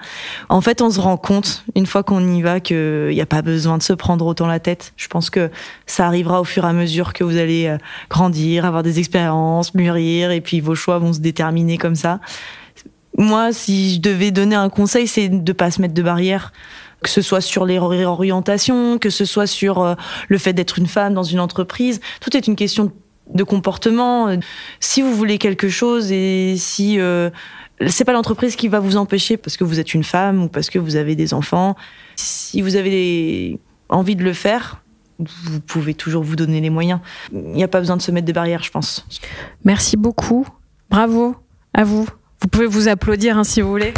En 0.48 0.60
fait, 0.60 0.82
on 0.82 0.90
se 0.90 1.00
rend 1.00 1.16
compte 1.16 1.64
une 1.74 1.86
fois 1.86 2.02
qu'on 2.02 2.26
y 2.32 2.42
va 2.42 2.60
qu'il 2.60 3.08
n'y 3.10 3.20
a 3.20 3.26
pas 3.26 3.42
besoin 3.42 3.78
de 3.78 3.82
se 3.82 3.92
prendre 3.92 4.26
autant 4.26 4.46
la 4.46 4.60
tête. 4.60 4.92
Je 4.96 5.08
pense 5.08 5.30
que 5.30 5.50
ça 5.86 6.06
arrivera 6.06 6.40
au 6.40 6.44
fur 6.44 6.64
et 6.64 6.68
à 6.68 6.72
mesure 6.72 7.12
que 7.12 7.24
vous 7.24 7.36
allez 7.36 7.66
euh, 7.66 7.78
grandir, 8.08 8.64
avoir 8.64 8.82
des 8.82 8.98
expériences, 8.98 9.74
mûrir 9.74 10.30
et 10.30 10.40
puis 10.40 10.60
vos 10.60 10.74
choix 10.74 10.98
vont 10.98 11.12
se 11.12 11.20
déterminer 11.20 11.78
comme 11.78 11.94
ça. 11.94 12.20
Moi, 13.16 13.52
si 13.52 13.94
je 13.94 14.00
devais 14.00 14.30
donner 14.30 14.54
un 14.54 14.68
conseil, 14.68 15.08
c'est 15.08 15.28
de 15.28 15.52
pas 15.52 15.72
se 15.72 15.82
mettre 15.82 15.94
de 15.94 16.02
barrières 16.02 16.52
que 17.02 17.08
ce 17.08 17.22
soit 17.22 17.40
sur 17.40 17.64
les 17.64 17.78
réorientations, 17.78 18.98
que 18.98 19.10
ce 19.10 19.24
soit 19.24 19.46
sur 19.46 19.82
euh, 19.82 19.94
le 20.28 20.38
fait 20.38 20.52
d'être 20.52 20.78
une 20.78 20.86
femme 20.86 21.14
dans 21.14 21.22
une 21.22 21.40
entreprise. 21.40 22.00
Tout 22.20 22.36
est 22.36 22.46
une 22.46 22.56
question 22.56 22.92
de 23.32 23.44
comportement. 23.44 24.28
Si 24.80 25.02
vous 25.02 25.14
voulez 25.14 25.38
quelque 25.38 25.68
chose 25.68 26.10
et 26.10 26.54
si 26.56 26.98
euh, 26.98 27.30
c'est 27.86 28.04
pas 28.04 28.12
l'entreprise 28.12 28.56
qui 28.56 28.68
va 28.68 28.80
vous 28.80 28.96
empêcher 28.96 29.36
parce 29.36 29.56
que 29.56 29.64
vous 29.64 29.78
êtes 29.78 29.94
une 29.94 30.04
femme 30.04 30.44
ou 30.44 30.48
parce 30.48 30.70
que 30.70 30.78
vous 30.78 30.96
avez 30.96 31.14
des 31.14 31.34
enfants, 31.34 31.76
si 32.16 32.62
vous 32.62 32.76
avez 32.76 33.58
envie 33.88 34.16
de 34.16 34.24
le 34.24 34.32
faire, 34.32 34.82
vous 35.18 35.60
pouvez 35.60 35.94
toujours 35.94 36.22
vous 36.22 36.36
donner 36.36 36.60
les 36.60 36.70
moyens. 36.70 37.00
Il 37.32 37.52
n'y 37.52 37.64
a 37.64 37.68
pas 37.68 37.80
besoin 37.80 37.96
de 37.96 38.02
se 38.02 38.10
mettre 38.10 38.26
des 38.26 38.32
barrières, 38.32 38.62
je 38.62 38.70
pense. 38.70 39.06
Merci 39.64 39.96
beaucoup. 39.96 40.46
Bravo 40.90 41.36
à 41.74 41.84
vous. 41.84 42.06
Vous 42.40 42.48
pouvez 42.48 42.66
vous 42.66 42.88
applaudir 42.88 43.36
hein, 43.36 43.44
si 43.44 43.60
vous 43.60 43.68
voulez. 43.68 43.92